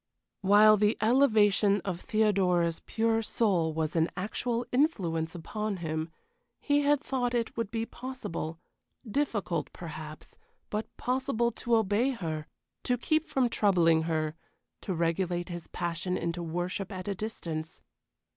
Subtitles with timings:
[0.41, 6.09] While the elevation of Theodora's pure soul was an actual influence upon him,
[6.59, 8.57] he had thought it would be possible
[9.07, 10.39] difficult, perhaps
[10.71, 12.47] but possible to obey her
[12.81, 14.33] to keep from troubling her
[14.81, 17.83] to regulate his passion into worship at a distance.